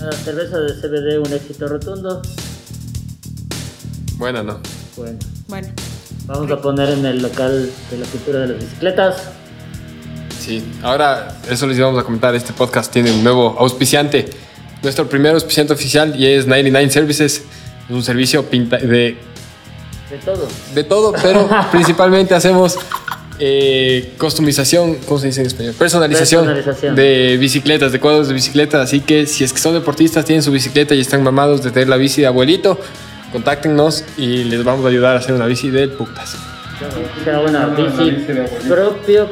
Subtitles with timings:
[0.00, 2.22] La cerveza de CBD, un éxito rotundo.
[4.16, 4.58] Buena, ¿no?
[4.96, 5.18] Bueno,
[5.48, 5.68] Bueno,
[6.26, 9.16] vamos a poner en el local de la cultura de las bicicletas.
[10.40, 12.34] Sí, ahora eso les íbamos a comentar.
[12.34, 14.28] Este podcast tiene un nuevo auspiciante.
[14.82, 17.42] Nuestro primer auspiciante oficial y es 99 Services.
[17.88, 19.16] Es un servicio pinta de,
[20.10, 20.48] De todo.
[20.74, 22.78] de todo, pero principalmente hacemos
[23.38, 25.74] eh, customización, ¿cómo se dice en español?
[25.78, 26.94] Personalización, Personalización.
[26.94, 28.82] de bicicletas, de cuadros de bicicleta.
[28.82, 31.88] Así que si es que son deportistas, tienen su bicicleta y están mamados de tener
[31.88, 32.80] la bici de abuelito,
[33.32, 36.36] contáctenos y les vamos a ayudar a hacer una bici de putas.
[37.24, 38.26] Será una bici
[38.68, 39.28] propio.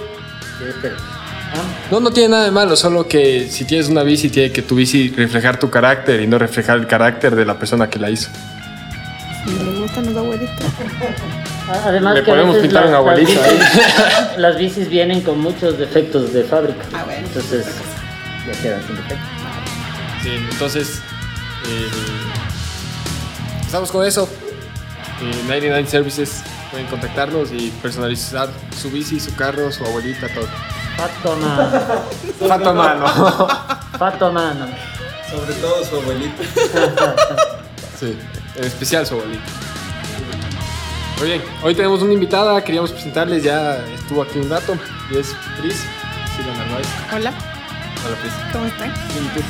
[1.90, 4.74] No, no tiene nada de malo, solo que si tienes una bici, tiene que tu
[4.74, 8.30] bici reflejar tu carácter y no reflejar el carácter de la persona que la hizo.
[9.44, 10.56] si le gustan los abuelitos.
[11.68, 15.78] Además Le que podemos pintar las- un las abuelito bicis- Las bicis vienen con muchos
[15.78, 16.84] defectos de fábrica.
[16.94, 17.26] Ah, bueno.
[17.26, 17.66] Entonces,
[18.46, 19.28] ya quedan sin defectos.
[20.22, 21.00] Sí, entonces
[21.66, 21.88] eh,
[23.64, 24.28] estamos con eso.
[25.22, 28.48] Eh, 99 Services pueden contactarnos y personalizar
[28.80, 30.46] su bici, su carro, su abuelita, todo.
[30.96, 32.48] Fato mano.
[32.48, 33.06] Fato mano.
[33.98, 34.66] Fato mano.
[35.30, 36.42] Sobre todo su abuelito.
[37.98, 38.16] Sí,
[38.56, 39.42] en especial su abuelita.
[41.18, 44.76] Muy bien, hoy tenemos una invitada, queríamos presentarles, ya estuvo aquí un rato,
[45.10, 45.82] y es Pris,
[46.58, 46.86] Narváez.
[47.14, 47.32] Hola,
[48.06, 48.32] Hola Pris.
[48.52, 48.92] ¿cómo están?
[49.12, 49.42] Bien, ¿y tú?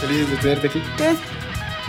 [0.00, 0.82] Felices de tenerte aquí.
[0.96, 1.18] Gracias.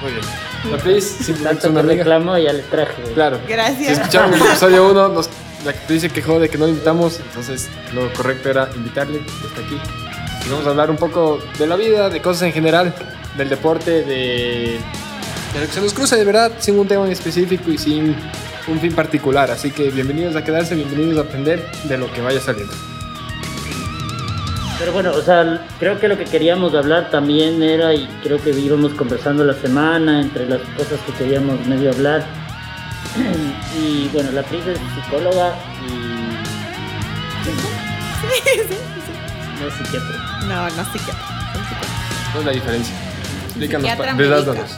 [0.01, 0.23] Muy bien.
[0.71, 2.03] La Pris, simplemente es Tanto una amiga.
[2.03, 3.01] reclamo ya le traje.
[3.13, 3.39] Claro.
[3.45, 3.97] Si Gracias.
[3.99, 5.29] escucharon el episodio 1, nos-
[5.65, 9.19] la que te dice que jode que no la invitamos, entonces lo correcto era invitarle,
[9.19, 9.77] está aquí.
[10.47, 12.95] Y vamos a hablar un poco de la vida, de cosas en general,
[13.37, 14.79] del deporte, de,
[15.53, 18.15] de lo que se nos cruza de verdad, sin un tema en específico y sin
[18.69, 19.51] un fin particular.
[19.51, 22.73] Así que bienvenidos a quedarse, bienvenidos a aprender de lo que vaya saliendo.
[24.77, 28.51] Pero bueno, o sea, creo que lo que queríamos hablar también era, y creo que
[28.51, 32.25] íbamos conversando la semana, entre las cosas que queríamos medio hablar.
[33.77, 35.53] y bueno, la actriz es psicóloga
[35.85, 35.89] y.
[37.43, 37.51] Sí,
[38.45, 38.77] sí, sí.
[39.59, 40.17] No es psiquiatra.
[40.47, 40.69] No, no.
[40.69, 41.29] Soy psicóloga.
[42.31, 42.95] ¿Cuál es la diferencia?
[43.47, 44.77] Explícanos, Psiquiatra desdázdanos.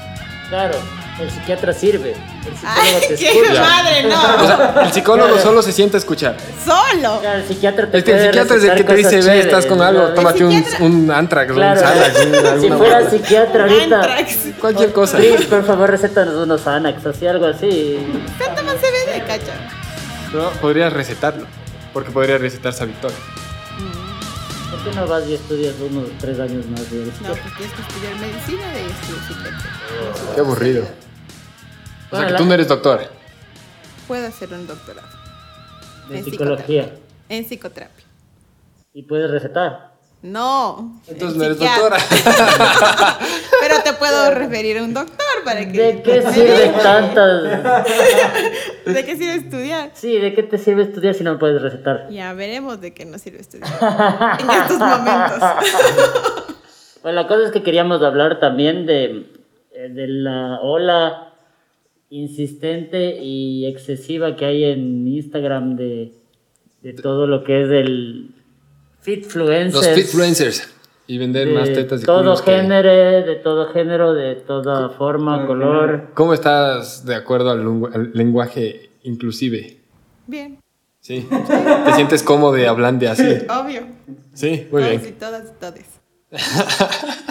[0.49, 0.79] Claro,
[1.21, 2.11] el psiquiatra sirve.
[2.11, 3.61] El psicólogo Ay, te qué escucha.
[3.61, 4.45] madre, O no.
[4.47, 5.43] sea, el psicólogo Claro.
[5.43, 6.37] solo se sienta a escuchar.
[6.65, 7.19] Solo.
[7.21, 9.81] Claro, el psiquiatra te Este, el psiquiatra es el que te dice, ve, estás con
[9.81, 13.99] algo, tómate un, un Antrax, Claro, un Xanax, si fuera psiquiatra ahorita.
[14.01, 14.37] Antrax.
[14.59, 15.17] Cualquier cosa.
[15.17, 17.99] Pris, por favor, recétanos unos Xanax, así algo así.
[18.37, 19.53] ¿Cuánto más se ve de cacha?
[20.33, 21.45] No, podrías recetarlo.
[21.93, 23.17] Porque podría recetar esa victoria.
[24.71, 27.81] ¿Por qué no vas y estudias unos tres años más de No, pues tienes que
[27.81, 30.33] estudiar medicina de estudiar psiquiatra.
[30.33, 30.85] Qué aburrido.
[32.11, 33.01] O sea que tú no eres doctor.
[34.07, 35.07] Puedo hacer un doctorado
[36.09, 36.93] de En psicología?
[37.29, 38.05] en psicoterapia.
[38.93, 39.91] Y puedes recetar.
[40.21, 40.99] No.
[41.07, 41.97] Entonces en no eres psiquiatra.
[41.97, 43.17] doctora.
[43.61, 45.71] Pero te puedo referir a un doctor para que.
[45.71, 47.43] ¿De qué sirve tantas?
[48.85, 49.91] ¿De qué sirve estudiar?
[49.93, 52.09] Sí, ¿de qué te sirve estudiar si no puedes recetar?
[52.11, 53.71] Ya veremos de qué nos sirve estudiar
[54.39, 55.39] en estos momentos.
[57.01, 59.31] Bueno, la cosa es que queríamos hablar también de,
[59.73, 61.30] eh, de la ola
[62.11, 66.11] insistente y excesiva que hay en Instagram de,
[66.83, 68.35] de todo lo que es el
[68.99, 69.73] fitfluencer.
[69.73, 70.75] Los fitfluencers.
[71.07, 72.89] Y vender de más tetas y todo que- género,
[73.25, 76.11] de todo género, de toda forma, color.
[76.13, 79.77] ¿Cómo estás de acuerdo al, lengu- al lenguaje inclusive?
[80.27, 80.59] Bien,
[81.01, 81.27] ¿Sí?
[81.85, 83.23] ¿Te sientes cómodo hablando así?
[83.49, 83.87] obvio.
[84.33, 85.15] Sí, muy Todos y bien.
[85.19, 86.00] todas y todes.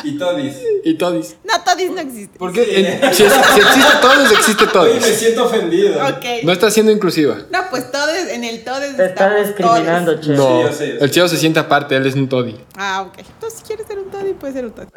[0.04, 0.56] Y Todis.
[0.84, 1.36] ¿Y todis?
[1.44, 2.38] No, todis no existe.
[2.38, 2.62] ¿Por qué?
[3.02, 5.16] En- si, es- si existe todos, existe Oye, me todis.
[5.16, 5.94] siento ofendido.
[6.06, 6.24] Ok.
[6.44, 7.38] No estás siendo inclusiva.
[7.50, 10.26] No, pues todes, en el todes Te está discriminando, todes.
[10.26, 10.32] che.
[10.34, 11.04] No, yo sé, yo sé.
[11.04, 12.56] el chavo se siente aparte, él es un toddy.
[12.76, 13.18] Ah, ok.
[13.18, 14.88] Entonces, si quieres ser un toddy, puedes ser un toddy.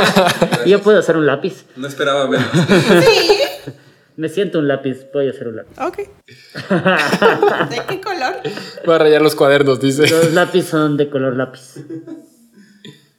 [0.66, 1.64] Yo puedo hacer un lápiz.
[1.76, 2.46] No esperaba verlo.
[3.02, 3.38] Sí.
[4.16, 5.80] Me siento un lápiz, voy a hacer un lápiz.
[5.80, 5.96] Ok.
[7.70, 8.34] ¿De qué color?
[8.88, 10.08] Va a rayar los cuadernos, dice.
[10.08, 11.60] Los lápices son de color lápiz.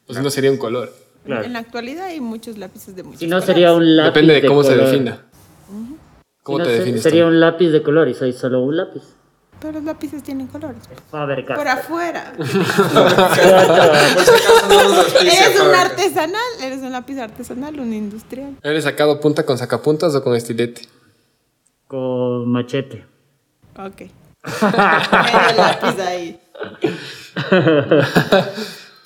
[0.07, 0.93] Pues no sería un color.
[1.25, 1.45] Claro.
[1.45, 3.45] En la actualidad hay muchos lápices de muchos Si no colores.
[3.47, 4.07] sería un lápiz.
[4.09, 4.85] Depende de cómo se color.
[4.89, 5.21] defina.
[6.43, 7.27] ¿Cómo Si no, te se- defines Sería tú?
[7.29, 9.01] un lápiz de color y soy solo un lápiz.
[9.61, 10.83] Pero los lápices tienen colores.
[11.09, 12.33] Faber Por afuera.
[12.37, 12.45] Por
[14.81, 16.41] auspicia, ¿Eres un artesanal?
[16.61, 17.79] ¿Eres un lápiz artesanal?
[17.79, 18.57] ¿Un industrial?
[18.61, 20.81] ¿Eres sacado punta con sacapuntas o con estilete?
[21.87, 23.05] Con machete.
[23.77, 24.01] Ok.
[24.61, 26.39] Medio lápiz ahí.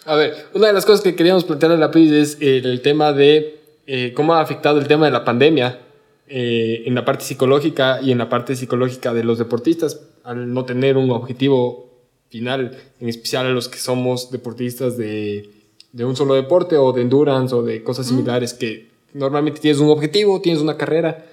[0.07, 3.11] A ver, una de las cosas que queríamos plantear en la PRIS es el tema
[3.11, 5.81] de eh, cómo ha afectado el tema de la pandemia
[6.29, 10.63] eh, en la parte psicológica y en la parte psicológica de los deportistas al no
[10.63, 11.89] tener un objetivo
[12.29, 15.49] final, en especial a los que somos deportistas de,
[15.91, 19.89] de un solo deporte o de endurance o de cosas similares que normalmente tienes un
[19.89, 21.25] objetivo, tienes una carrera.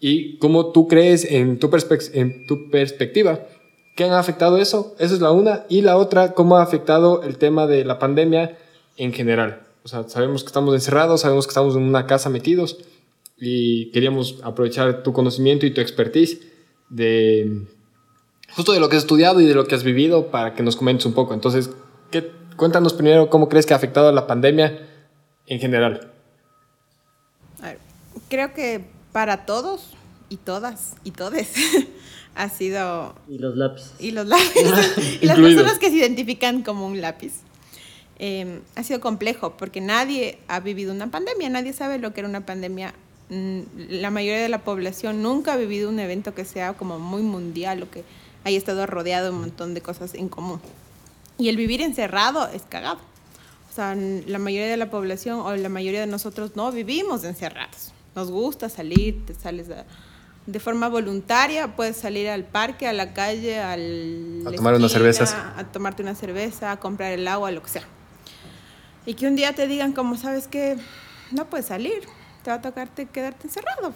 [0.00, 3.46] Y cómo tú crees en tu, perspec- en tu perspectiva
[3.98, 4.94] ¿Qué han afectado eso?
[5.00, 5.64] Esa es la una.
[5.68, 8.56] Y la otra, ¿cómo ha afectado el tema de la pandemia
[8.96, 9.62] en general?
[9.82, 12.78] O sea, sabemos que estamos encerrados, sabemos que estamos en una casa metidos
[13.36, 16.42] y queríamos aprovechar tu conocimiento y tu expertise
[16.88, 17.66] de
[18.54, 20.76] justo de lo que has estudiado y de lo que has vivido para que nos
[20.76, 21.34] comentes un poco.
[21.34, 21.68] Entonces,
[22.12, 24.78] ¿qué, cuéntanos primero cómo crees que ha afectado la pandemia
[25.48, 26.12] en general.
[27.62, 27.74] A
[28.28, 29.94] creo que para todos
[30.28, 31.52] y todas y todes
[32.38, 33.92] ha sido Y los lápices.
[33.98, 37.32] y los lápices y las personas que se identifican como un lápiz.
[38.20, 42.28] Eh, ha sido complejo porque nadie ha vivido una pandemia, nadie sabe lo que era
[42.28, 42.94] una pandemia.
[43.30, 47.22] Mm, La mayoría de la población nunca ha vivido un evento que sea como muy
[47.22, 48.02] mundial o que
[48.44, 50.60] haya estado rodeado de un montón de cosas en común.
[51.38, 52.98] Y el vivir encerrado es cagado.
[53.70, 57.92] O sea, la mayoría de la población o la mayoría de nosotros no vivimos encerrados.
[58.16, 59.84] Nos gusta salir, te sales a-
[60.50, 65.34] de forma voluntaria, puedes salir al parque, a la calle, al A tomar unas cervezas.
[65.34, 67.82] a tomarte una cerveza, a comprar el agua, lo que sea.
[69.04, 70.76] Y que un día te digan como, sabes que
[71.32, 72.00] no puedes salir,
[72.42, 73.92] te va a tocarte quedarte encerrado.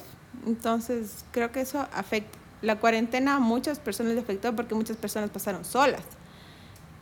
[0.46, 2.38] Entonces, creo que eso afecta.
[2.60, 6.02] La cuarentena a muchas personas le afectó porque muchas personas pasaron solas.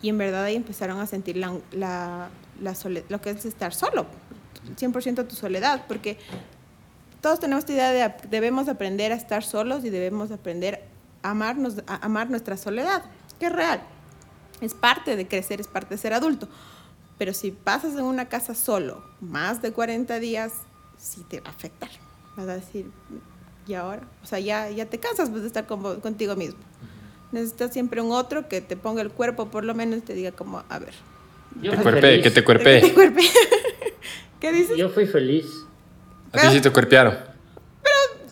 [0.01, 2.29] Y en verdad ahí empezaron a sentir la, la,
[2.63, 4.07] la sole- lo que es estar solo,
[4.77, 6.19] 100% tu soledad, porque
[7.21, 10.85] todos tenemos esta idea de debemos aprender a estar solos y debemos aprender
[11.23, 13.03] a amarnos, a amar nuestra soledad,
[13.39, 13.83] que es real.
[14.61, 16.49] Es parte de crecer, es parte de ser adulto.
[17.19, 20.53] Pero si pasas en una casa solo más de 40 días,
[20.99, 21.91] sí te va a afectar.
[22.37, 22.91] Vas a decir,
[23.67, 24.03] ¿y ahora?
[24.23, 26.61] O sea, ya, ya te cansas pues, de estar con contigo mismo.
[27.33, 30.33] Necesitas siempre un otro que te ponga el cuerpo, por lo menos, y te diga
[30.33, 30.95] como, a ver,
[31.61, 32.95] Yo Te cuerpe, que te que te cuerpe.
[32.95, 33.23] cuerpe.
[34.41, 34.77] ¿Qué dices?
[34.77, 35.47] Yo fui feliz.
[36.33, 37.15] A ti sí te cuerpearon.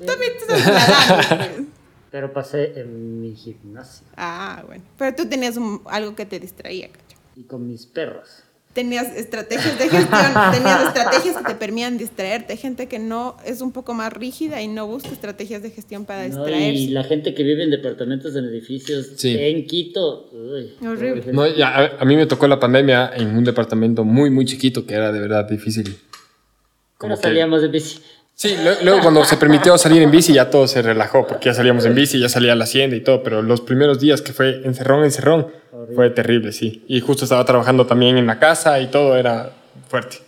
[0.06, 1.48] También te estás.
[2.10, 4.82] Pero pasé en mi gimnasio Ah, bueno.
[4.96, 7.16] Pero tú tenías un- algo que te distraía, cacho.
[7.36, 8.44] y con mis perros.
[8.72, 10.08] Tenías estrategias de gestión,
[10.52, 12.56] tenías estrategias que te permitían distraerte.
[12.56, 16.20] Gente que no es un poco más rígida y no busca estrategias de gestión para
[16.28, 16.44] ¿no?
[16.44, 16.80] distraerse.
[16.80, 19.36] Y la gente que vive en departamentos, en edificios Sí.
[19.36, 20.30] en Quito.
[20.32, 21.32] uy, Horrible.
[21.32, 24.86] No, ya, a, a mí me tocó la pandemia en un departamento muy, muy chiquito
[24.86, 25.98] que era de verdad difícil.
[26.98, 28.02] Pero Como que- salíamos de bici.
[28.34, 31.84] Sí, luego cuando se permitió salir en bici ya todo se relajó porque ya salíamos
[31.86, 34.62] en bici, ya salía a la hacienda y todo, pero los primeros días que fue
[34.64, 35.94] encerrón, encerrón, Horrible.
[35.96, 36.84] fue terrible, sí.
[36.86, 39.50] Y justo estaba trabajando también en la casa y todo era
[39.88, 40.18] fuerte.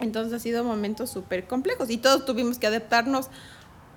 [0.00, 3.26] Entonces ha sido momentos súper complejos y todos tuvimos que adaptarnos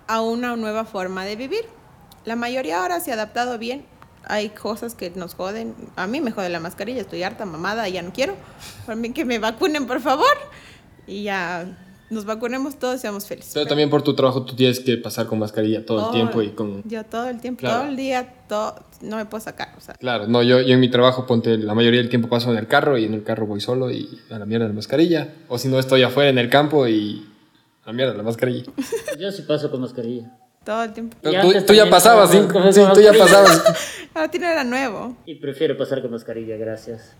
[0.07, 1.63] a una nueva forma de vivir.
[2.25, 3.85] La mayoría ahora se ha adaptado bien.
[4.25, 5.73] Hay cosas que nos joden.
[5.95, 8.35] A mí me jode la mascarilla, estoy harta, mamada, ya no quiero.
[8.85, 10.27] Por mí que me vacunen, por favor.
[11.07, 11.65] Y ya
[12.09, 13.51] nos vacunemos todos y seamos felices.
[13.53, 16.49] Pero también por tu trabajo tú tienes que pasar con mascarilla todo el tiempo y
[16.51, 16.81] con...
[16.87, 17.79] Yo todo el tiempo, Claro.
[17.79, 19.73] todo el día, todo, no me puedo sacar.
[19.77, 22.51] O sea, Claro, no, yo, yo en mi trabajo, ponte, la mayoría del tiempo paso
[22.51, 25.33] en el carro y en el carro voy solo y a la mierda la mascarilla.
[25.49, 27.27] O si no, estoy afuera en el campo y
[27.83, 28.71] a la mierda la mascarilla.
[29.19, 30.31] Yo sí paso con mascarilla.
[30.63, 31.17] todo el tiempo.
[31.21, 32.39] Pero Y tú, ya pasabas, sí,
[32.71, 33.63] sí, tú ya pasabas.
[34.13, 35.15] Ahora tiene era nuevo.
[35.25, 37.13] Y prefiero pasar con mascarilla, gracias.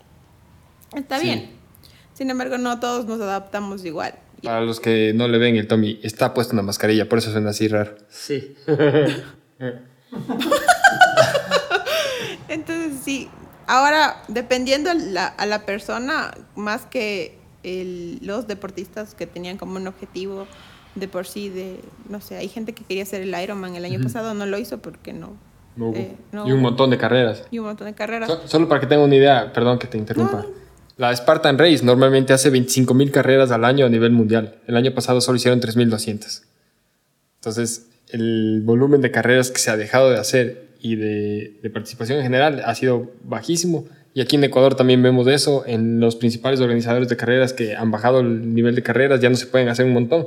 [0.95, 1.25] Está Sí.
[1.25, 1.49] bien.
[2.13, 4.13] Sin embargo, no todos nos adaptamos igual.
[4.43, 7.49] Para los que no le ven, el Tommy está puesto una mascarilla, por eso suena
[7.49, 7.95] así raro.
[8.09, 8.55] Sí.
[12.49, 13.29] Entonces, sí.
[13.67, 19.87] Ahora, dependiendo la- a la persona, más que el- los deportistas que tenían como un
[19.87, 20.47] objetivo
[20.95, 24.01] de por sí, de, no sé, hay gente que quería hacer el Ironman el año
[24.01, 25.35] pasado, no lo hizo porque no.
[25.75, 25.97] No hubo.
[25.97, 26.69] eh, no y un hubo.
[26.69, 27.43] montón de carreras.
[27.51, 28.27] Y un montón de carreras.
[28.29, 30.43] So- solo para que tengan una idea, perdón que te interrumpa.
[30.43, 30.66] No.
[30.97, 34.55] La Spartan Race normalmente hace 25.000 carreras al año a nivel mundial.
[34.67, 36.41] El año pasado solo hicieron 3.200.
[37.35, 42.17] Entonces, el volumen de carreras que se ha dejado de hacer y de, de participación
[42.17, 43.85] en general ha sido bajísimo.
[44.15, 45.63] Y aquí en Ecuador también vemos eso.
[45.67, 49.35] En los principales organizadores de carreras que han bajado el nivel de carreras, ya no
[49.35, 50.25] se pueden hacer un montón.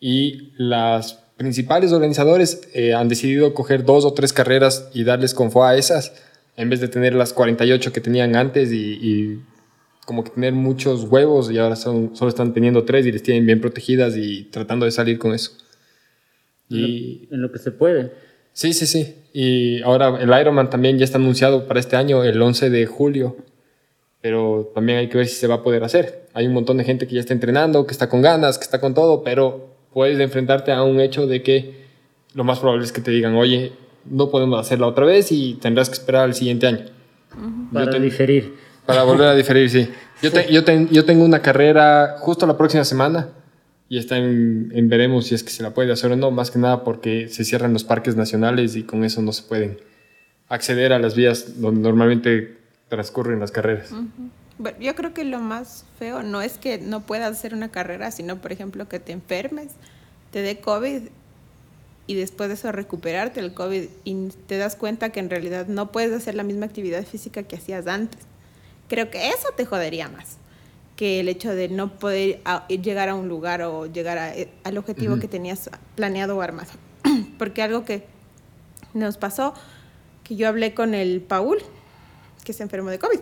[0.00, 5.64] Y las principales organizadores eh, han decidido coger dos o tres carreras y darles confo
[5.64, 6.14] a esas,
[6.56, 9.40] en vez de tener las 48 que tenían antes y, y
[10.08, 13.44] como que tener muchos huevos y ahora son, solo están teniendo tres y les tienen
[13.44, 15.50] bien protegidas y tratando de salir con eso.
[16.70, 18.12] Y En lo que se puede.
[18.54, 19.14] sí, sí, sí.
[19.34, 23.36] Y ahora el Ironman también ya está anunciado para este año, el 11 de julio.
[24.22, 26.26] Pero también hay que ver si se va a poder hacer.
[26.32, 28.80] Hay un montón de gente que ya está entrenando, que está con ganas, que está
[28.80, 31.84] con todo, pero puedes enfrentarte a un hecho de que
[32.34, 33.72] lo más probable es que te digan, oye,
[34.06, 36.86] no podemos hacerla otra vez y tendrás que esperar al siguiente año.
[37.72, 38.54] Para te- diferir.
[38.88, 39.90] Para volver a diferir, sí.
[40.22, 43.28] Yo, te- yo, ten- yo tengo una carrera justo la próxima semana
[43.88, 46.50] y está en, en veremos si es que se la puede hacer o no, más
[46.50, 49.78] que nada porque se cierran los parques nacionales y con eso no se pueden
[50.48, 52.56] acceder a las vías donde normalmente
[52.88, 53.90] transcurren las carreras.
[54.80, 58.40] Yo creo que lo más feo no es que no puedas hacer una carrera, sino,
[58.40, 59.68] por ejemplo, que te enfermes,
[60.32, 61.02] te dé COVID
[62.06, 65.92] y después de eso recuperarte el COVID y te das cuenta que en realidad no
[65.92, 68.20] puedes hacer la misma actividad física que hacías antes.
[68.88, 70.36] Creo que eso te jodería más
[70.96, 74.48] que el hecho de no poder a- llegar a un lugar o llegar a- eh,
[74.64, 76.70] al objetivo que tenías planeado o armado.
[77.38, 78.04] Porque algo que
[78.94, 79.54] nos pasó,
[80.24, 81.58] que yo hablé con el Paul,
[82.44, 83.20] que se enfermó de COVID.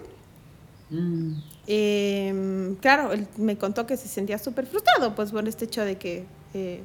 [0.89, 1.33] Mm.
[1.67, 5.97] Eh, claro, él me contó que se sentía súper frustrado, pues por este hecho de
[5.99, 6.81] que eh,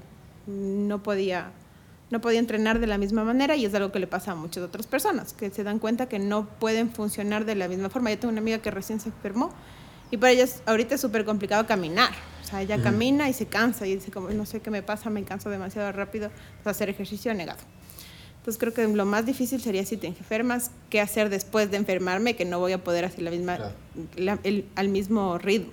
[0.48, 1.52] no podía
[2.12, 4.64] no podía entrenar de la misma manera y es algo que le pasa a muchas
[4.64, 8.12] otras personas, que se dan cuenta que no pueden funcionar de la misma forma.
[8.12, 9.52] Yo tengo una amiga que recién se enfermó
[10.12, 12.12] y para ella es- ahorita es súper complicado caminar.
[12.44, 15.10] O sea, ella camina y se cansa y dice como, no sé qué me pasa,
[15.10, 16.28] me canso demasiado rápido,
[16.60, 17.60] o sea, hacer ejercicio negado.
[18.40, 22.36] Entonces creo que lo más difícil sería si te enfermas, qué hacer después de enfermarme,
[22.36, 23.74] que no voy a poder hacer la misma, Claro.
[24.18, 25.72] la- el- al mismo ritmo.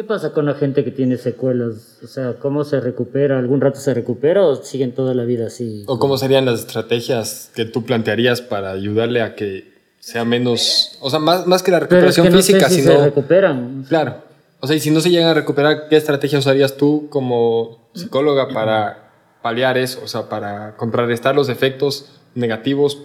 [0.00, 1.98] ¿Qué pasa con la gente que tiene secuelas?
[2.02, 3.38] O sea, ¿cómo se recupera?
[3.38, 5.84] ¿Algún rato se recupera o siguen toda la vida así?
[5.88, 11.10] ¿O cómo serían las estrategias que tú plantearías para ayudarle a que sea menos, o
[11.10, 12.92] sea, más, más que la Pero es recuperación que no sé física, si sino...
[12.92, 13.84] se recuperan.
[13.90, 14.24] Claro.
[14.60, 18.48] O sea, y si no se llegan a recuperar, ¿qué estrategia usarías tú como psicóloga
[18.48, 19.10] para
[19.42, 20.00] paliar eso?
[20.02, 23.02] O sea, para contrarrestar los efectos negativos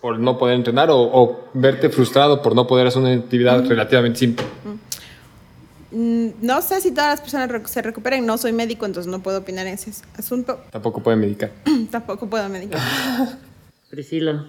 [0.00, 4.18] por no poder entrenar o, o verte frustrado por no poder hacer una actividad relativamente
[4.18, 4.44] simple.
[4.64, 4.85] Mm,
[5.96, 9.66] No sé si todas las personas se recuperen, no soy médico, entonces no puedo opinar
[9.66, 10.60] en ese asunto.
[10.70, 11.50] Tampoco puede medicar.
[11.90, 12.78] Tampoco puedo medicar.
[13.90, 14.44] Priscila.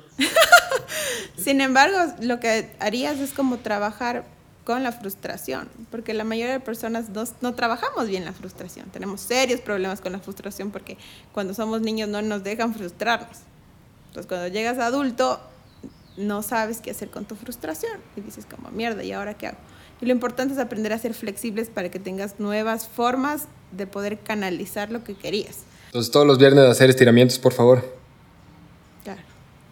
[1.38, 4.25] Sin embargo, lo que harías es como trabajar
[4.66, 8.88] con la frustración, porque la mayoría de personas no, no trabajamos bien la frustración.
[8.89, 10.98] Tenemos serios problemas con la frustración porque
[11.32, 13.38] cuando somos niños no nos dejan frustrarnos.
[14.08, 15.39] Entonces, cuando llegas adulto,
[16.18, 19.60] no sabes qué hacer con tu frustración y dices como, mierda, ¿y ahora qué hago?
[20.01, 24.20] Y lo importante es aprender a ser flexibles para que tengas nuevas formas de poder
[24.20, 25.60] canalizar lo que querías.
[25.88, 27.84] Entonces, todos los viernes hacer estiramientos, por favor.
[29.04, 29.22] Claro.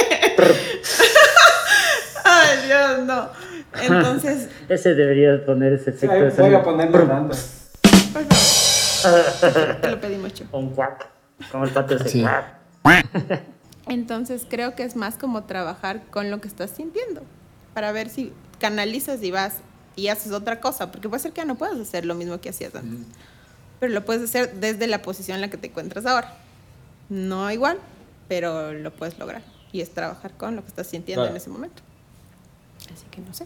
[2.25, 3.29] Ay, Dios, no.
[3.81, 6.13] Entonces, Ese debería poner ese efecto.
[6.15, 6.57] de Voy sonido.
[6.57, 7.35] a ponerle dando.
[8.13, 9.75] por favor.
[9.81, 10.43] Te lo pedí mucho.
[10.51, 11.07] Un cuac.
[11.51, 12.21] Como el patio ese Sí.
[12.21, 12.58] cuac.
[13.87, 17.21] Entonces, creo que es más como trabajar con lo que estás sintiendo.
[17.73, 19.57] Para ver si canalizas y vas
[19.95, 20.91] y haces otra cosa.
[20.91, 23.05] Porque puede ser que ya no puedas hacer lo mismo que hacías antes.
[23.79, 26.35] Pero lo puedes hacer desde la posición en la que te encuentras ahora.
[27.09, 27.79] No igual,
[28.27, 29.41] pero lo puedes lograr.
[29.71, 31.31] Y es trabajar con lo que estás sintiendo Claro.
[31.31, 31.81] en ese momento.
[32.93, 33.45] Así que no sé.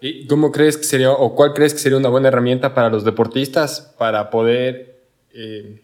[0.00, 3.04] ¿Y cómo crees que sería, o cuál crees que sería una buena herramienta para los
[3.04, 5.04] deportistas para poder
[5.34, 5.82] eh,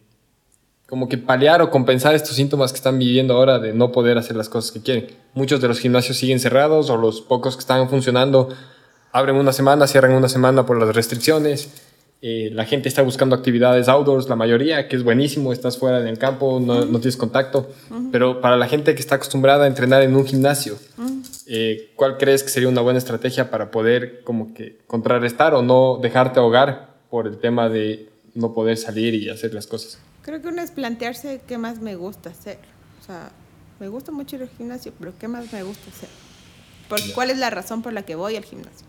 [0.87, 4.37] como que paliar o compensar estos síntomas que están viviendo ahora de no poder hacer
[4.37, 5.09] las cosas que quieren?
[5.35, 8.49] Muchos de los gimnasios siguen cerrados o los pocos que están funcionando
[9.13, 11.71] abren una semana, cierran una semana por las restricciones.
[12.23, 16.07] Eh, la gente está buscando actividades outdoors, la mayoría, que es buenísimo, estás fuera en
[16.07, 17.69] el campo, no, no tienes contacto.
[18.11, 20.77] Pero para la gente que está acostumbrada a entrenar en un gimnasio,
[21.47, 25.99] eh, ¿cuál crees que sería una buena estrategia para poder como que contrarrestar o no
[26.03, 29.99] dejarte ahogar por el tema de no poder salir y hacer las cosas?
[30.23, 32.59] Creo que uno es plantearse qué más me gusta hacer.
[33.01, 33.31] O sea,
[33.81, 36.09] me gusta mucho ir al gimnasio, pero ¿qué más me gusta hacer?
[36.89, 38.87] ¿Por, ¿Cuál es la razón por la que voy al gimnasio?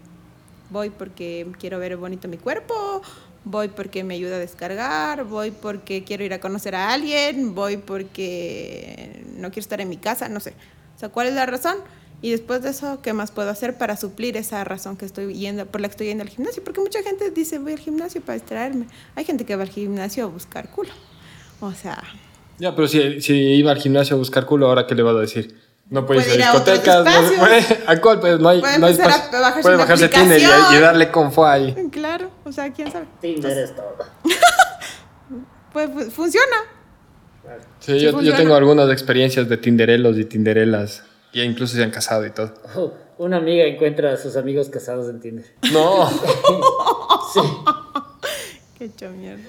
[0.69, 3.01] Voy porque quiero ver bonito mi cuerpo,
[3.43, 7.77] voy porque me ayuda a descargar, voy porque quiero ir a conocer a alguien, voy
[7.77, 10.53] porque no quiero estar en mi casa, no sé.
[10.95, 11.77] O sea, ¿cuál es la razón?
[12.21, 15.65] Y después de eso, ¿qué más puedo hacer para suplir esa razón que estoy yendo,
[15.67, 16.63] por la que estoy yendo al gimnasio?
[16.63, 18.87] Porque mucha gente dice, voy al gimnasio para distraerme.
[19.15, 20.89] Hay gente que va al gimnasio a buscar culo.
[21.59, 22.01] O sea,
[22.59, 25.19] Ya, pero si, si iba al gimnasio a buscar culo, ¿ahora qué le vas a
[25.19, 25.55] decir?
[25.89, 28.19] No puedes Puede ir a discotecas, no, puede- ¿a cuál?
[28.19, 29.39] Pues no hay, Puede no hay empezar a espacio.
[29.39, 31.73] bajarse Puede bajarse Tinder y, darle confo ahí.
[31.91, 33.05] claro, o sea, quién sabe.
[33.21, 33.95] Tinder es todo.
[35.73, 36.55] Pues, pues, funciona.
[37.79, 41.03] Sí, Sí yo, yo tengo algunas experiencias de tinderelos y tinderelas.
[41.33, 42.53] Y incluso se han casado y todo.
[42.75, 45.45] Oh, una amiga encuentra a sus amigos casados en Tinder.
[45.71, 46.09] No.
[47.33, 47.41] Sí.
[48.77, 49.43] Qué hecho mierda.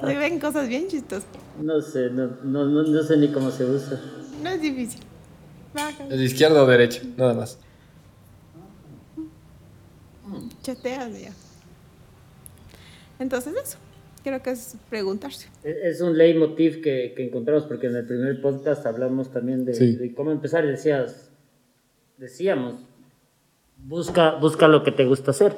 [0.06, 1.26] Se ven cosas bien chistosas.
[1.60, 4.00] No sé, no, no, no, no sé ni cómo se usa.
[4.40, 5.00] No es difícil.
[5.74, 7.02] Baja, ¿Es de izquierda o derecha?
[7.16, 7.58] Nada más.
[10.62, 11.32] chateas ya.
[13.18, 13.78] Entonces eso.
[14.28, 15.48] Creo que es preguntarse.
[15.64, 19.74] Es es un leitmotiv que, que encontramos porque en el primer podcast hablamos también de,
[19.74, 19.96] Sí.
[19.96, 21.30] de cómo empezar y decías,
[22.16, 22.80] decíamos,
[23.76, 25.54] busca, busca lo que te gusta hacer.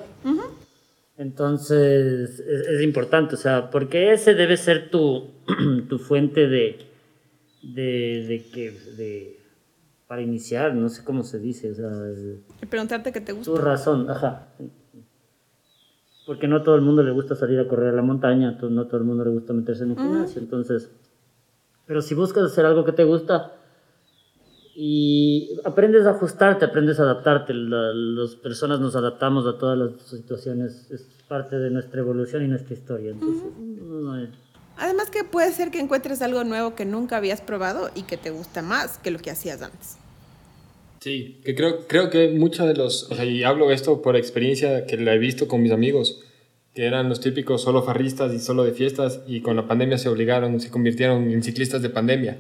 [1.19, 5.31] Entonces es, es importante, o sea, porque ese debe ser tu,
[5.89, 6.79] tu fuente de,
[7.63, 9.39] de, de que, de,
[10.07, 13.53] para iniciar, no sé cómo se dice, o sea, el- preguntarte qué te gusta.
[13.53, 14.49] tu razón, ajá.
[16.31, 18.99] Porque no todo el mundo le gusta salir a correr a la montaña, no todo
[18.99, 20.89] el mundo le gusta meterse en un gimnasio, entonces...
[21.87, 23.51] Pero si buscas hacer algo que te gusta
[24.77, 30.01] y aprendes a ajustarte, aprendes a adaptarte, la- las personas nos adaptamos a todas las
[30.03, 33.11] situaciones, es parte de nuestra evolución y nuestra historia.
[33.11, 34.29] Entonces, no, no es-
[34.79, 38.31] Además que puede ser que encuentres algo nuevo que nunca habías probado y que te
[38.31, 39.99] gusta más que lo que hacías antes.
[41.01, 44.85] Sí, que creo, creo que muchos de los, o sea, y hablo esto por experiencia
[44.85, 46.21] que la he visto con mis amigos,
[46.75, 50.11] que eran los típicos solo farristas y solo de fiestas, y con la pandemia se
[50.11, 52.39] obligaron, se convirtieron en ciclistas de pandemia.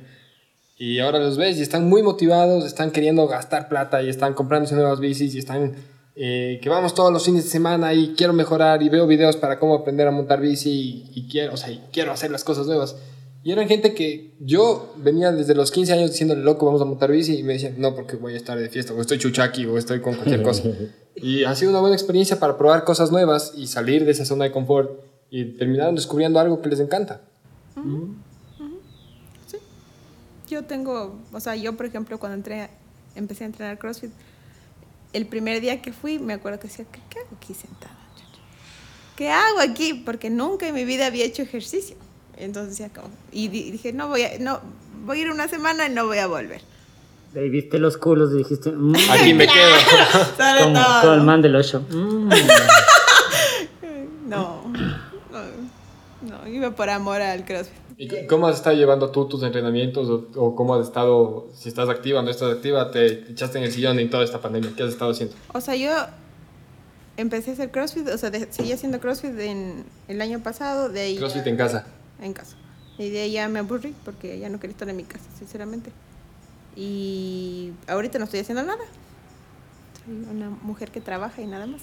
[0.76, 4.74] Y ahora los ves y están muy motivados, están queriendo gastar plata y están comprándose
[4.74, 5.74] nuevas bicis y están
[6.14, 9.58] eh, que vamos todos los fines de semana y quiero mejorar y veo videos para
[9.58, 10.70] cómo aprender a montar bici
[11.14, 12.96] y, y quiero, o sea, y quiero hacer las cosas nuevas.
[13.42, 17.10] Y eran gente que yo venía desde los 15 años diciéndole, loco, vamos a montar
[17.10, 19.78] bici, y me decían, no, porque voy a estar de fiesta, o estoy chuchaki, o
[19.78, 20.64] estoy con cualquier cosa.
[21.16, 24.44] y ha sido una buena experiencia para probar cosas nuevas y salir de esa zona
[24.44, 27.22] de confort y terminaron descubriendo algo que les encanta.
[30.48, 32.68] Yo tengo, o sea, yo por ejemplo cuando entré,
[33.14, 34.10] empecé a entrenar CrossFit,
[35.12, 37.96] el primer día que fui me acuerdo que decía, ¿qué, qué hago aquí sentada?
[39.16, 39.94] ¿Qué hago aquí?
[39.94, 41.96] Porque nunca en mi vida había hecho ejercicio.
[42.40, 44.60] Entonces decía como, y di- dije, no voy a, no,
[45.04, 46.60] voy a ir una semana y no voy a volver.
[47.34, 49.74] De ahí viste los culos y dijiste, "Mm", Aquí me quedo.
[50.64, 51.14] Como, todo.
[51.14, 51.84] el man del 8.
[51.90, 52.28] "Mm".
[54.26, 55.40] No, no,
[56.22, 57.74] no, iba por amor al CrossFit.
[57.98, 61.88] ¿Y cómo has estado llevando tú tus entrenamientos o, o cómo has estado, si estás
[61.88, 64.72] activa o no estás activa, te, te echaste en el sillón en toda esta pandemia?
[64.76, 65.34] ¿Qué has estado haciendo?
[65.52, 65.90] O sea, yo
[67.18, 71.00] empecé a hacer CrossFit, o sea, de- seguí haciendo CrossFit en el año pasado, de
[71.00, 71.86] ahí CrossFit ya- en casa.
[72.20, 72.56] En casa.
[72.98, 75.90] Y de ahí ya me aburrí porque ya no quería estar en mi casa, sinceramente.
[76.76, 78.84] Y ahorita no estoy haciendo nada.
[80.04, 81.82] Soy una mujer que trabaja y nada más.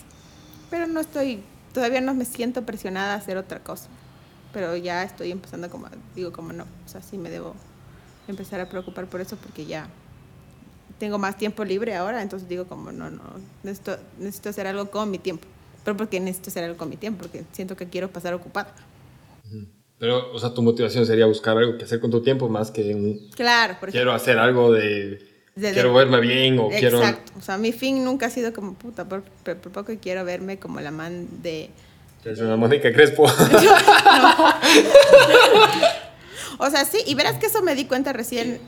[0.70, 3.88] Pero no estoy, todavía no me siento presionada a hacer otra cosa.
[4.54, 7.54] Pero ya estoy empezando como, digo como no, o sea, sí me debo
[8.28, 9.88] empezar a preocupar por eso porque ya
[11.00, 13.24] tengo más tiempo libre ahora, entonces digo como no, no,
[13.64, 15.48] necesito, necesito hacer algo con mi tiempo.
[15.84, 18.74] Pero porque necesito hacer algo con mi tiempo, porque siento que quiero pasar ocupada.
[20.00, 22.94] Pero, o sea, tu motivación sería buscar algo que hacer con tu tiempo más que
[22.94, 23.92] un, Claro, por ejemplo.
[23.92, 25.20] quiero hacer algo de,
[25.56, 27.00] De- quiero de- verme bien o quiero...
[27.00, 27.32] Exacto.
[27.38, 30.60] O sea, mi fin nunca ha sido como puta, por, por, por poco quiero verme
[30.60, 31.72] como la man de.
[32.24, 33.26] Es una Mónica Crespo.
[36.60, 38.60] O sea, sí, y verás que eso me di cuenta recién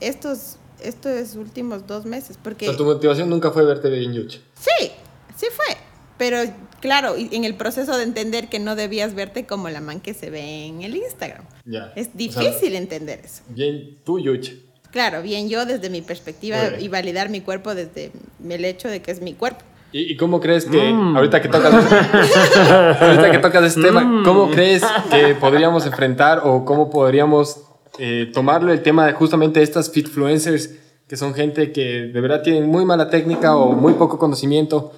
[0.00, 4.38] estos, estos últimos dos meses, o porque sea, tu motivación nunca fue verte bien yucha.
[4.58, 4.90] sí,
[5.36, 5.76] sí fue.
[6.22, 6.38] Pero
[6.80, 10.14] claro, y en el proceso de entender que no debías verte como la man que
[10.14, 11.42] se ve en el Instagram.
[11.64, 11.92] Ya.
[11.96, 13.42] Es O sea, difícil entender eso.
[13.48, 14.52] bien tú yucha.
[14.92, 18.12] Claro, bien yo desde mi perspectiva y validar mi cuerpo desde
[18.48, 19.64] el hecho de que es mi cuerpo.
[19.90, 21.16] ¿Y, cómo crees que, Mm.
[21.16, 21.74] ahorita que tocas,
[23.00, 27.62] ahorita que tocas este tema, cómo crees que podríamos enfrentar o cómo podríamos
[27.98, 30.70] eh, tomarlo el tema de justamente estas fitfluencers,
[31.08, 31.82] que son gente que
[32.14, 34.92] de verdad tienen muy mala técnica o muy poco conocimiento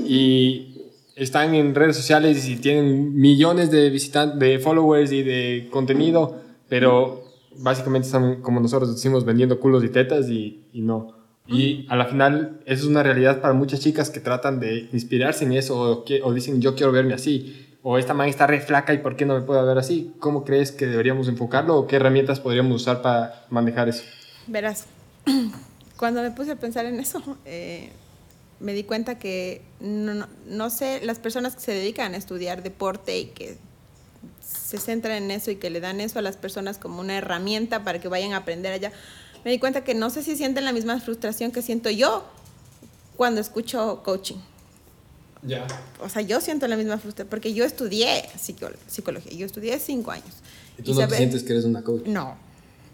[0.00, 0.69] y
[1.22, 7.24] están en redes sociales y tienen millones de visitantes, de followers y de contenido, pero
[7.56, 11.20] básicamente están, como nosotros decimos, vendiendo culos y tetas y, y no.
[11.46, 15.44] Y a la final, eso es una realidad para muchas chicas que tratan de inspirarse
[15.44, 17.66] en eso o, dicen, yo quiero verme así.
[17.82, 20.12] O esta man está re flaca y ¿por qué no me puedo ver así?
[20.20, 24.04] ¿Cómo crees que deberíamos enfocarlo o qué herramientas podríamos usar para manejar eso?
[24.46, 24.86] Verás,
[25.96, 27.90] cuando me puse a pensar en eso, eh,
[28.60, 32.62] me di cuenta que no, no- no sé, las personas que se dedican a estudiar
[32.62, 33.56] deporte y que
[34.42, 37.82] se centran en eso y que le dan eso a las personas como una herramienta
[37.84, 38.92] para que vayan a aprender allá,
[39.44, 42.24] me di cuenta que no sé si sienten la misma frustración que siento yo
[43.16, 44.36] cuando escucho coaching.
[45.42, 45.66] Ya.
[46.02, 50.10] O sea, yo siento la misma frustración porque yo estudié psico- psicología, yo estudié cinco
[50.10, 50.34] años.
[50.78, 52.02] ¿Y tú no te sientes que eres una coach?
[52.06, 52.36] no,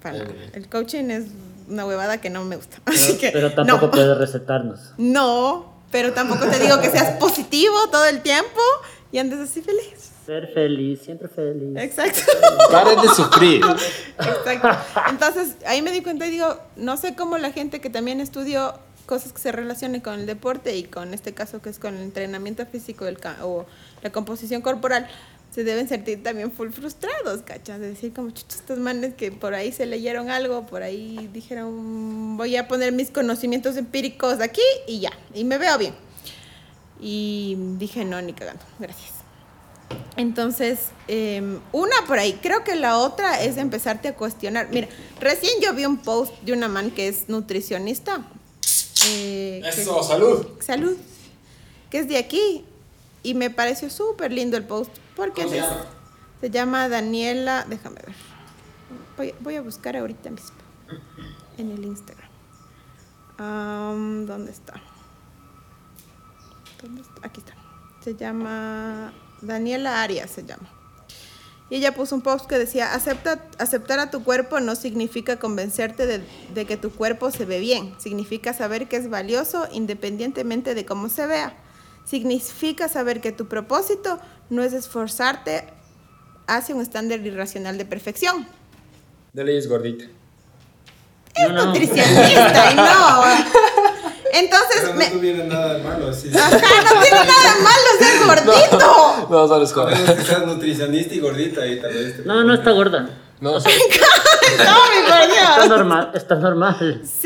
[0.01, 0.35] para nada.
[0.53, 1.25] El coaching es
[1.69, 2.79] una huevada que no me gusta.
[2.85, 3.91] Pero, Así que, pero tampoco no.
[3.93, 4.81] puedes recetarnos.
[4.99, 8.61] No, pero tampoco te digo que seas positivo todo el tiempo
[9.13, 10.13] y andes así feliz.
[10.27, 11.77] Ser feliz, siempre feliz.
[11.77, 12.21] Exacto.
[12.73, 13.65] Paren de sufrir.
[14.19, 14.69] Exacto.
[15.09, 18.75] Entonces, ahí me di cuenta y digo, no sé cómo la gente que también estudió
[19.07, 22.03] cosas que se relacionen con el deporte y con este caso que es con el
[22.03, 23.65] entrenamiento físico el o
[24.03, 25.07] la composición corporal,
[25.55, 27.81] se deben sentir también full frustrados, ¿cachas?
[27.81, 32.57] De decir como, estos manes que por ahí se leyeron algo, por ahí dijeron, voy
[32.57, 35.95] a poner mis conocimientos empíricos aquí y ya, y me veo bien.
[37.01, 39.13] Y dije, no, ni cagando, gracias.
[40.17, 40.79] Entonces,
[41.09, 44.69] eh, una por ahí, creo que la otra es empezarte a cuestionar.
[44.71, 44.89] Mira,
[45.21, 48.27] recién yo vi un post de una man que es nutricionista.
[49.09, 50.47] eh, que- Eso, salud.
[50.61, 50.97] Salud.
[51.91, 52.65] Que es de aquí.
[53.23, 54.91] Y me pareció súper lindo el post.
[55.17, 55.63] Porque ¿Cómo se
[56.41, 57.65] se llama Daniela.
[57.69, 58.15] Déjame ver.
[59.17, 60.57] Voy, voy a buscar ahorita mismo.
[61.59, 62.29] En el Instagram.
[63.39, 64.75] Am, ¿Dónde está?
[66.83, 67.27] ¿Dónde está?
[67.27, 67.55] Aquí está.
[68.05, 70.71] Se llama Daniela Arias, se llama.
[71.69, 76.07] Y ella puso un post que decía, Acepta, aceptar a tu cuerpo no significa convencerte
[76.07, 76.25] de,
[76.55, 81.09] de que tu cuerpo se ve bien, significa saber que es valioso independientemente de cómo
[81.09, 81.57] se vea.
[82.09, 85.65] Significa saber que tu propósito no es esforzarte
[86.47, 88.47] hacia un estándar irracional de perfección.
[89.33, 90.05] De ley es gordita.
[91.39, 91.67] No, no.
[91.67, 93.23] Nutricionista, y no.
[94.33, 96.13] Entonces, Pero no me- tuviera nada de malo.
[96.13, 96.31] Sí.
[96.35, 96.51] ajá,
[96.95, 99.27] no tiene nada de malo ser gordito.
[99.31, 102.25] No, solo es seas nutricionista y gordita y tal vez.
[102.25, 103.09] No, no está gorda.
[103.41, 107.03] No, No, mi por Está normal, está normal.
[107.05, 107.26] Sí.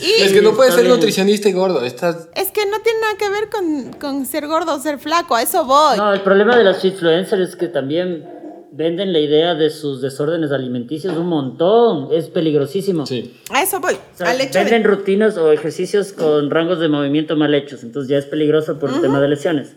[0.00, 0.94] Y es que no puedes ser bien.
[0.94, 1.84] nutricionista y gordo.
[1.84, 2.28] Estás.
[2.34, 5.42] Es que no tiene nada que ver con, con ser gordo o ser flaco, a
[5.42, 5.96] eso voy.
[5.96, 8.24] No, el problema de las influencers es que también
[8.72, 12.08] venden la idea de sus desórdenes alimenticios un montón.
[12.12, 13.06] Es peligrosísimo.
[13.06, 13.36] Sí.
[13.50, 13.94] A eso voy.
[13.94, 14.88] O sea, al hecho venden de.
[14.88, 19.00] rutinas o ejercicios con rangos de movimiento mal hechos, entonces ya es peligroso por el
[19.00, 19.74] tema de lesiones.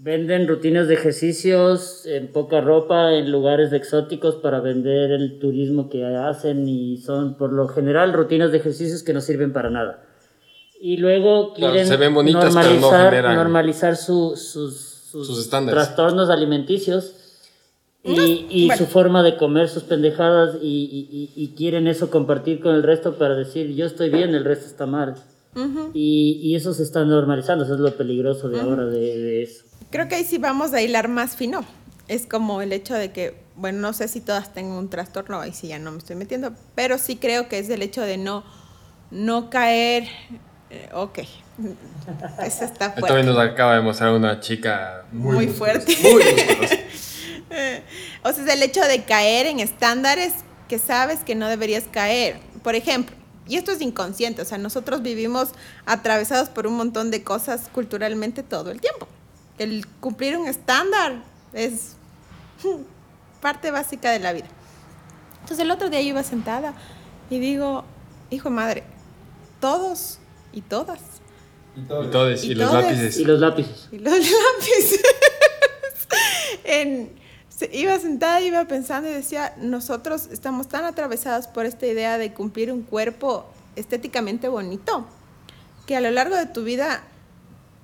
[0.00, 6.04] Venden rutinas de ejercicios en poca ropa en lugares exóticos para vender el turismo que
[6.06, 10.04] hacen y son por lo general rutinas de ejercicios que no sirven para nada.
[10.80, 14.76] Y luego Claro, quieren se ven bonitas, pero no normalizar, normalizar su- sus,
[15.10, 15.82] sus, Sus estándares.
[15.82, 17.14] trastornos alimenticios
[18.04, 18.78] y, y bueno.
[18.78, 22.84] su forma de comer sus pendejadas y, y- y- y quieren eso compartir con el
[22.84, 25.16] resto para decir yo estoy bien, el resto está mal.
[25.92, 29.64] y, y eso se está normalizando, eso es lo peligroso de ahora de, de eso.
[29.90, 31.64] Creo que ahí sí vamos a hilar más fino.
[32.08, 35.52] Es como el hecho de que, bueno, no sé si todas tengan un trastorno, ahí
[35.52, 38.44] sí ya no me estoy metiendo, pero sí creo que es el hecho de no,
[39.10, 40.08] no caer.
[40.70, 41.18] eh, ok.
[42.44, 43.22] Esa está fuerte.
[43.24, 45.96] nos acaba de mostrar una chica muy, Muy fuerte.
[46.02, 46.76] Muy musculosa.
[48.24, 50.34] O sea, es el hecho de caer en estándares
[50.68, 52.38] que sabes que no deberías caer.
[52.62, 55.50] Por ejemplo, y esto es inconsciente, o sea, nosotros vivimos
[55.86, 59.08] atravesados por un montón de cosas culturalmente todo el tiempo.
[59.58, 61.96] El cumplir un estándar es
[63.40, 64.46] parte básica de la vida.
[65.40, 66.74] Entonces el otro día yo iba sentada
[67.30, 67.84] y digo,
[68.30, 68.84] hijo de madre,
[69.60, 70.18] todos
[70.52, 71.00] y todas
[71.76, 72.04] Y todo.
[72.04, 72.84] Y todos, y, Y los todes.
[72.84, 73.16] lápices.
[73.18, 73.88] Y los lápices.
[73.92, 75.00] y los lápices.
[76.64, 77.10] en,
[77.48, 82.32] se- iba sentada, iba pensando y decía, nosotros estamos tan atravesados por esta idea de
[82.32, 85.06] cumplir un cuerpo estéticamente bonito,
[85.86, 87.02] que a lo largo de tu vida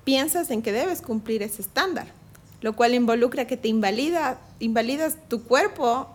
[0.05, 2.07] piensas en que debes cumplir ese estándar,
[2.61, 6.07] lo cual involucra que te invalida, invalidas tu cuerpo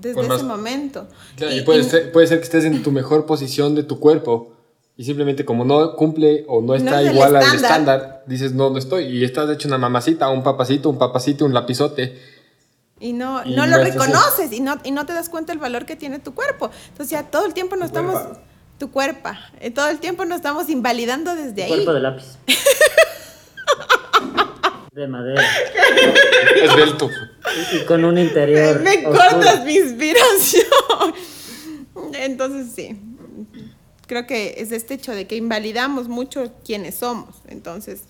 [0.00, 1.06] desde más- ese momento.
[1.36, 3.84] Claro, Y- y puede, y- ser, puede ser que estés en tu mejor posición de
[3.84, 4.48] tu cuerpo
[4.96, 8.24] y simplemente como no cumple o no está es igual al estándar.
[8.26, 9.04] dices no, no estoy.
[9.04, 12.18] Y estás hecho una mamacita, un papacito, un papacito, un lapizote.
[13.00, 15.58] Y no, Y no no lo reconoces y no, y no te das cuenta el
[15.58, 16.70] valor que tiene tu cuerpo.
[16.88, 18.16] Entonces ya todo el tiempo nos estamos...
[18.82, 19.30] Tu cuerpo.
[19.60, 21.68] eh, todo el tiempo nos estamos invalidando desde ahí.
[21.68, 22.24] Cuerpo de lápiz.
[24.90, 25.40] De madera.
[26.64, 27.08] Esbelto.
[27.72, 28.80] Y, y con un interior.
[28.80, 30.64] Me cortas mi inspiración.
[32.14, 33.00] Entonces sí.
[34.08, 37.36] Creo que es este hecho de que invalidamos mucho quiénes somos.
[37.46, 38.00] Entonces,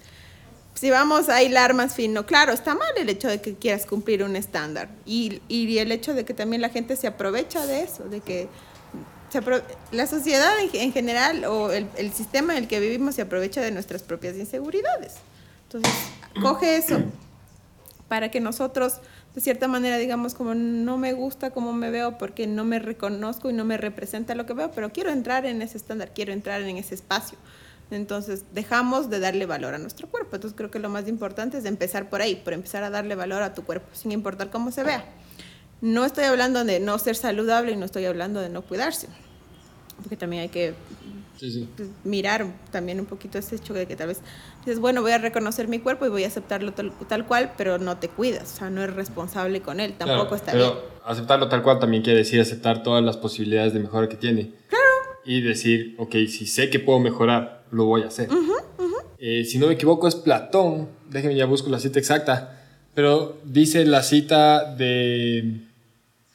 [0.72, 4.22] si vamos a hilar más fino, claro, está mal el hecho de que quieras cumplir
[4.22, 4.88] un estándar.
[5.04, 8.48] Y, y el hecho de que también la gente se aprovecha de eso, de que
[9.32, 9.40] se
[9.92, 13.62] la sociedad en, en general o el, el sistema en el que vivimos se aprovecha
[13.62, 15.14] de nuestras propias inseguridades.
[15.64, 15.92] Entonces,
[16.42, 17.00] coge eso
[18.08, 19.00] para que nosotros,
[19.34, 23.48] de cierta manera, digamos, como no me gusta cómo me veo porque no me reconozco
[23.48, 26.60] y no me representa lo que veo, pero quiero entrar en ese estándar, quiero entrar
[26.60, 27.38] en ese espacio.
[27.90, 30.36] Entonces, dejamos de darle valor a nuestro cuerpo.
[30.36, 33.42] Entonces, creo que lo más importante es empezar por ahí, por empezar a darle valor
[33.42, 35.04] a tu cuerpo, sin importar cómo se vea.
[35.82, 39.08] No estoy hablando de no ser saludable y no estoy hablando de no cuidarse,
[40.00, 40.72] porque también hay que
[41.38, 41.68] Sí, sí.
[42.04, 44.20] mirar también un poquito ese hecho de que tal vez
[44.64, 47.78] dices, bueno, voy a reconocer mi cuerpo y voy a aceptarlo tal, tal cual, pero
[47.78, 50.84] no te cuidas, o sea, no eres responsable con él, tampoco Claro, está pero bien.
[51.04, 54.52] aceptarlo tal cual también quiere decir aceptar todas las posibilidades de mejora que tiene.
[54.68, 54.84] Claro.
[55.24, 58.28] Y decir, ok, si sé que puedo mejorar, lo voy a hacer.
[59.18, 62.58] Eh, si no me equivoco, es Platón, déjenme ya busco la cita exacta,
[62.94, 65.62] Pero dice la cita de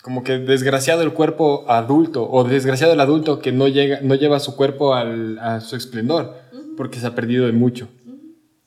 [0.07, 4.39] como que desgraciado el cuerpo adulto o desgraciado el adulto que no, llega, no lleva
[4.39, 6.33] su cuerpo al, a su esplendor
[6.77, 7.89] porque se ha perdido de mucho.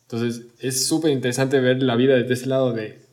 [0.03, 3.07] Entonces es súper interesante ver la vida desde ese lado de,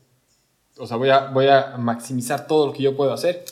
[0.76, 3.46] o sea, voy a, voy a maximizar todo lo que yo puedo hacer.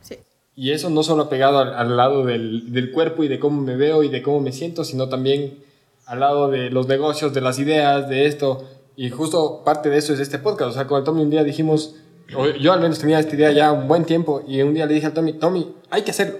[0.00, 0.16] Sí.
[0.56, 3.76] Y eso no solo pegado al, al lado del, del cuerpo y de cómo me
[3.76, 5.58] veo y de cómo me siento, sino también
[6.04, 8.64] al lado de los negocios, de las ideas, de esto.
[8.96, 10.70] Y justo parte de eso es este podcast.
[10.70, 11.94] O sea, con el Tommy un día dijimos,
[12.28, 15.06] yo al menos tenía esta idea ya un buen tiempo, y un día le dije
[15.06, 16.38] al Tommy, Tommy, hay que hacerlo.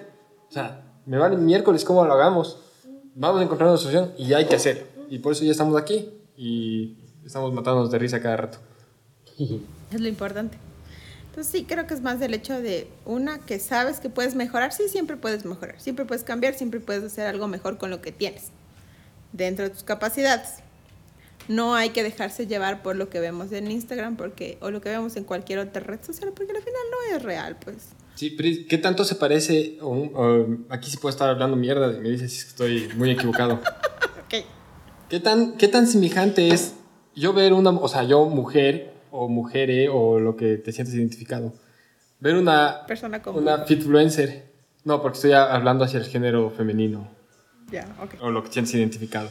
[0.49, 2.59] O sea, me vale miércoles cómo lo hagamos.
[3.15, 4.85] Vamos a encontrar una solución y hay que hacerlo.
[5.09, 8.59] Y por eso ya estamos aquí y estamos matándonos de risa cada rato.
[9.93, 10.59] Es lo importante.
[11.29, 14.73] Entonces sí, creo que es más del hecho de una que sabes que puedes mejorar.
[14.73, 15.79] Sí, siempre puedes mejorar.
[15.79, 18.51] Siempre puedes cambiar, siempre puedes hacer algo mejor con lo que tienes.
[19.33, 20.63] Dentro de tus capacidades.
[21.49, 24.89] No hay que dejarse llevar por lo que vemos en Instagram porque, o lo que
[24.89, 27.91] vemos en cualquier otra red social porque al final no es real, pues.
[28.17, 29.79] Sí, Pris, ¿qué tanto se parece?
[29.83, 33.61] o- o- aquí sí puedo estar hablando mierda y me dices si estoy muy equivocado.
[34.27, 34.45] Ok.
[35.09, 36.75] ¿Qué tan, ¿Qué tan semejante es
[37.15, 41.53] yo ver una, o sea, yo mujer o mujere o lo que te sientes identificado?
[42.19, 43.43] Ver una, Persona común.
[43.45, 44.51] una fitfluencer.
[44.83, 47.09] No, porque estoy hablando hacia el género femenino
[47.71, 48.15] Ya, ok.
[48.21, 49.31] o lo que sientes identificado.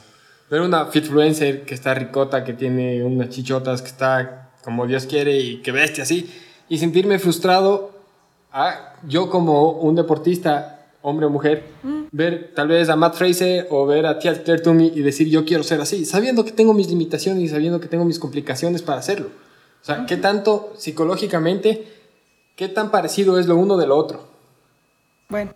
[0.50, 5.38] Ver una fitfluencer que está ricota, que tiene unas chichotas, que está como Dios quiere
[5.38, 6.32] y que bestia así,
[6.70, 7.92] y sentirme frustrado
[8.52, 11.64] a yo como un deportista, hombre o mujer,
[12.12, 15.46] ver tal vez a Matt Fraser o ver a Tia Claire Toomey y decir yo
[15.46, 19.00] quiero ser así, sabiendo que tengo mis limitaciones y sabiendo que tengo mis complicaciones para
[19.00, 19.28] hacerlo.
[19.82, 21.88] O sea, ¿qué tanto psicológicamente,
[22.56, 24.28] qué tan parecido es lo uno de lo otro?
[25.30, 25.54] Bueno,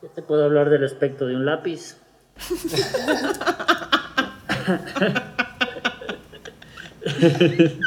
[0.00, 1.96] Yo te puedo hablar del aspecto de un lápiz.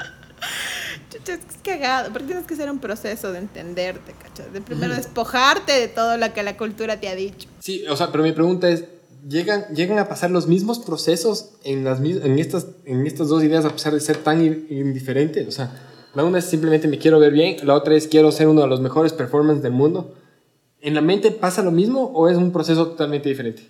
[1.26, 2.12] es cagado.
[2.12, 4.52] Porque tienes que hacer un proceso de entenderte, ¿cachai?
[4.52, 7.48] De primero despojarte de todo lo que la cultura te ha dicho.
[7.60, 8.86] Sí, o sea, pero mi pregunta es,
[9.28, 13.66] ¿llegan, llegan a pasar los mismos procesos en, las, en, estas, en estas dos ideas
[13.66, 15.48] a pesar de ser tan in- indiferentes?
[15.48, 15.72] O sea,
[16.14, 18.68] la una es simplemente me quiero ver bien, la otra es quiero ser uno de
[18.68, 20.16] los mejores performers del mundo.
[20.80, 23.68] ¿En la mente pasa lo mismo o es un proceso totalmente diferente?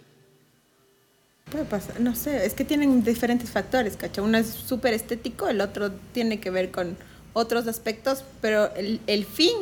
[1.51, 4.23] Puede pasar, no sé, es que tienen diferentes factores, ¿cachai?
[4.23, 6.97] Uno es súper estético, el otro tiene que ver con
[7.33, 9.53] otros aspectos, pero el, el fin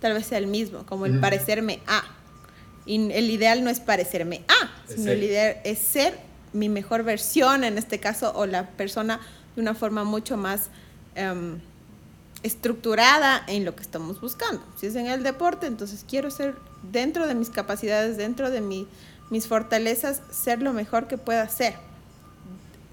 [0.00, 2.02] tal vez sea el mismo, como el parecerme a.
[2.86, 5.12] Y el ideal no es parecerme a, Es sino ser.
[5.18, 6.18] el ideal es ser
[6.54, 9.20] mi mejor versión en este caso, o la persona
[9.54, 10.68] de una forma mucho más
[11.14, 11.58] em,
[12.42, 14.62] estructurada en lo que estamos buscando.
[14.78, 16.54] Si es en el deporte, entonces quiero ser
[16.90, 18.86] dentro de mis capacidades, dentro de mi-
[19.34, 21.74] mis fortalezas, ser lo mejor que pueda ser.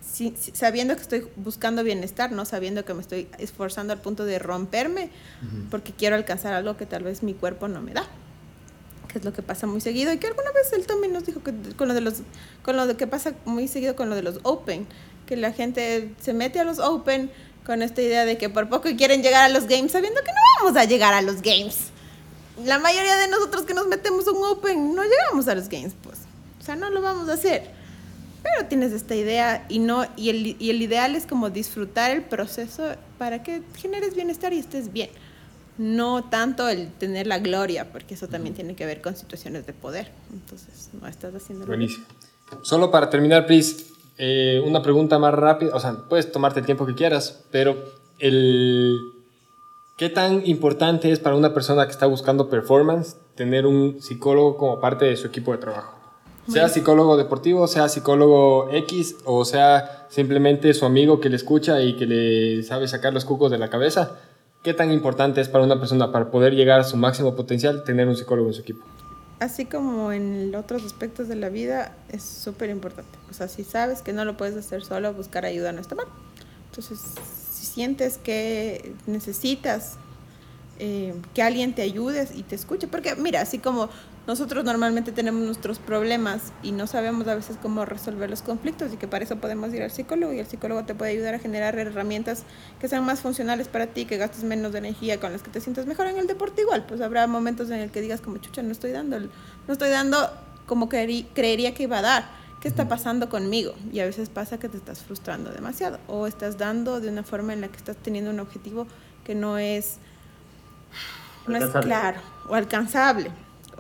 [0.01, 4.25] Si- si- sabiendo que estoy buscando bienestar, no sabiendo que me estoy esforzando al punto
[4.25, 5.10] de romperme
[5.69, 8.06] porque quiero alcanzar algo que tal vez mi cuerpo no me da.
[9.08, 11.43] Que es lo que pasa muy seguido y que alguna vez él también nos dijo
[11.43, 12.15] que con lo de los
[12.63, 14.88] con lo de que pasa muy seguido con lo de los open,
[15.27, 17.30] que la gente se mete a los open
[17.65, 20.41] con esta idea de que por poco quieren llegar a los games sabiendo que no
[20.63, 21.77] vamos a llegar a los games.
[22.65, 25.93] La mayoría de nosotros que nos metemos a un open no llegamos a los games,
[26.04, 26.17] pues.
[26.62, 27.63] O sea, no lo vamos a hacer.
[28.43, 32.24] Pero tienes esta idea y no y el, y el ideal es como disfrutar el
[32.24, 32.84] proceso
[33.17, 35.10] para que generes bienestar y estés bien.
[35.78, 39.74] No tanto el tener la gloria, porque eso también tiene que ver con situaciones de
[39.74, 40.12] poder.
[40.32, 42.06] Entonces, no estás haciendo Buenísimo.
[42.62, 45.76] Solo para terminar, Pris, eh, una pregunta más rápida.
[45.76, 47.76] O sea, puedes tomarte el tiempo que quieras, pero
[48.19, 49.00] el...
[49.97, 54.80] ¿qué tan importante es para una persona que está buscando performance tener un psicólogo como
[54.80, 56.00] parte de su equipo de trabajo?
[56.47, 61.95] Sea psicólogo deportivo, sea psicólogo X, o sea simplemente su amigo que le escucha y
[61.95, 64.17] que le sabe sacar los cucos de la cabeza.
[64.63, 68.08] ¿Qué tan importante es para una persona para poder llegar a su máximo potencial tener
[68.08, 68.84] un psicólogo en su equipo?
[69.41, 73.17] así como en otros aspectos de la vida, es súper importante.
[73.30, 76.06] O sea, si sabes que no lo puedes hacer solo, buscar ayuda no está mal.
[76.69, 76.99] Entonces,
[77.51, 79.97] si sientes que necesitas
[80.77, 83.89] eh, que alguien te ayude y te escuche, porque mira, así como
[84.27, 88.97] nosotros normalmente tenemos nuestros problemas y no sabemos a veces cómo resolver los conflictos y
[88.97, 91.77] que para eso podemos ir al psicólogo y el psicólogo te puede ayudar a generar
[91.79, 92.43] herramientas
[92.79, 95.60] que sean más funcionales para ti, que gastes menos de energía, con las que te
[95.60, 98.62] sientas mejor en el deporte igual, pues habrá momentos en el que digas como chucha,
[98.62, 99.27] no estoy dando, no
[99.73, 100.29] estoy dando
[100.67, 102.41] como creerí- creería que iba a dar.
[102.62, 103.73] ¿Qué está pasando conmigo?
[103.91, 107.53] Y a veces pasa que te estás frustrando demasiado o estás dando de una forma
[107.53, 108.86] en la que estás teniendo un objetivo
[109.23, 109.95] que no es
[111.47, 111.88] no es Alcanzable.
[111.88, 113.31] claro o alcanzable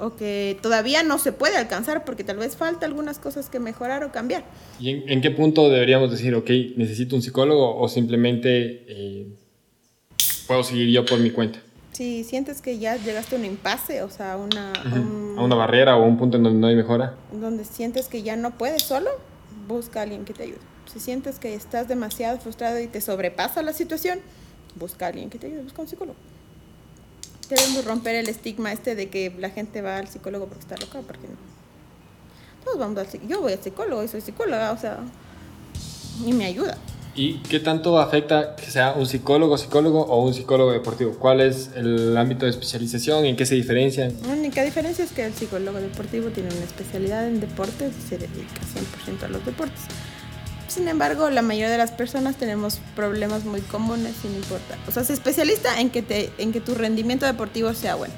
[0.01, 4.03] o que todavía no se puede alcanzar porque tal vez falta algunas cosas que mejorar
[4.03, 4.43] o cambiar.
[4.79, 9.27] ¿Y en, en qué punto deberíamos decir, ok, necesito un psicólogo o simplemente eh,
[10.47, 11.59] puedo seguir yo por mi cuenta.
[11.93, 15.97] Si sientes que ya llegaste a un impasse, o sea, una, un- A una barrera
[15.97, 17.15] o un punto en donde no hay mejora.
[17.31, 19.09] donde sientes que ya no puedes solo,
[19.67, 20.59] busca a alguien que te ayude.
[20.91, 24.19] Si sientes que estás demasiado frustrado y te sobrepasa la situación,
[24.75, 26.17] busca a alguien que te ayude, busca un psicólogo.
[27.51, 31.01] Debemos romper el estigma este de que la gente va al psicólogo porque está loca,
[31.05, 31.35] porque no.
[32.63, 33.29] Todos vamos al psicólogo.
[33.29, 34.99] Yo voy al psicólogo y soy psicóloga, o sea,
[36.25, 36.77] y me ayuda.
[37.13, 41.11] ¿Y qué tanto afecta que sea un psicólogo, psicólogo o un psicólogo deportivo?
[41.19, 43.25] ¿Cuál es el ámbito de especialización?
[43.25, 44.15] ¿En qué se diferencian?
[44.25, 48.17] La única diferencia es que el psicólogo deportivo tiene una especialidad en deportes y se
[48.17, 48.61] dedica
[49.13, 49.81] 100% a los deportes.
[50.71, 54.77] Sin embargo, la mayoría de las personas tenemos problemas muy comunes sin importar.
[54.87, 58.13] O sea, es especialista en que, te, en que tu rendimiento deportivo sea bueno.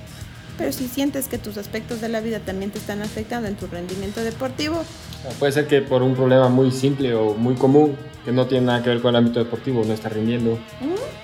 [0.59, 3.65] Pero si sientes que tus aspectos de la vida también te están afectando en tu
[3.65, 4.83] rendimiento deportivo,
[5.39, 8.83] Puede ser que por un problema muy simple o muy común, que no tiene nada
[8.83, 10.59] que ver con el ámbito deportivo, no está rindiendo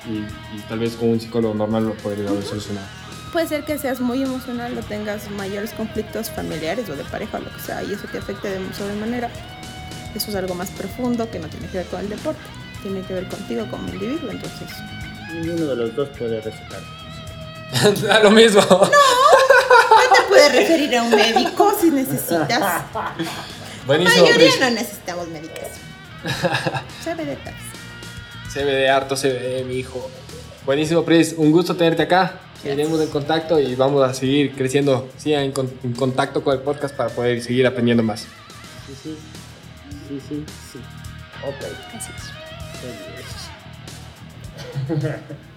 [0.08, 2.88] y, y tal vez con un psicólogo normal lo podría haber solucionado.
[3.34, 7.42] puede ser que seas muy emocional o tengas mayores conflictos familiares o de pareja o
[7.42, 9.30] lo que sea y eso te afecte de sobremanera.
[10.16, 12.40] Eso es algo más profundo que no tiene que ver con el deporte,
[12.82, 14.68] tiene que ver contigo como individuo, entonces
[15.34, 16.82] Ninguno de los dos puede recetar.
[18.12, 18.62] A lo mismo.
[18.70, 18.80] No
[20.16, 22.60] te puedes referir a un médico si necesitas.
[22.60, 22.86] La
[23.86, 24.60] Buenísimo, mayoría Pris.
[24.60, 25.70] no necesitamos medicación.
[27.04, 27.38] CBD.
[28.52, 30.10] CBD, harto CBD, mi hijo.
[30.66, 31.34] Buenísimo, Pris.
[31.38, 32.40] Un gusto tenerte acá.
[32.62, 35.08] Seguiremos en contacto y vamos a seguir creciendo.
[35.18, 38.22] Sigan en, con- en contacto con el podcast para poder seguir aprendiendo más.
[38.22, 39.18] Sí, sí.
[40.10, 40.80] Sí, sí, sí.
[41.46, 41.62] Ok.
[41.96, 42.26] Así es.
[42.82, 42.90] Qué
[44.98, 45.22] bien.